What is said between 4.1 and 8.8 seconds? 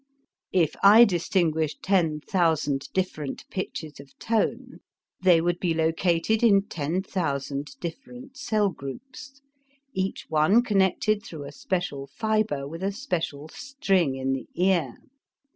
tone, they would be located in ten thousand different cell